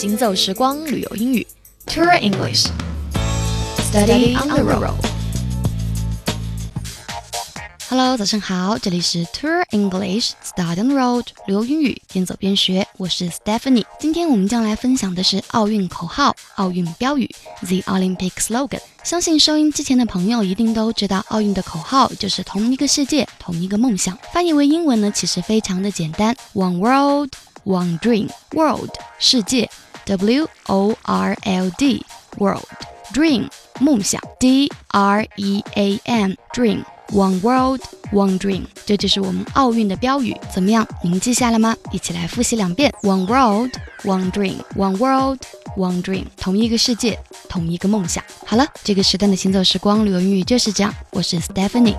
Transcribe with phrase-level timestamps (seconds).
[0.00, 1.46] 行走时光旅游英语
[1.84, 4.94] ，Tour English，Study on the road。
[7.90, 13.84] Hello，早上好，这里是 Tour English，Study on the road，旅游英语边走边学，我是 Stephanie。
[13.98, 17.30] 今天我们将来分享的是奥运口号、奥运标语
[17.60, 18.80] ，The Olympic Slogan。
[19.04, 24.18] 相信收音机前的朋友一定都知道，奥运的口号就是同一个世界，同一个梦想。
[24.32, 27.34] 翻译为英文呢，其实非常的简单，One World。
[27.62, 28.88] One dream, world
[29.18, 29.70] 世界
[30.10, 32.04] ，W O R L D
[32.38, 32.64] world
[33.12, 36.82] dream 梦想，D R E A M dream
[37.12, 37.80] one world
[38.12, 40.86] one dream 这就是我们奥运的标语，怎么样？
[41.04, 41.76] 您记下了吗？
[41.92, 43.70] 一起来复习两遍：One world
[44.02, 45.38] one dream, one world
[45.76, 47.18] one dream 同一个世界，
[47.48, 48.24] 同一个梦想。
[48.44, 50.92] 好了，这个时段的行走时光旅游英语就是这样。
[51.12, 51.96] 我是 Stephanie。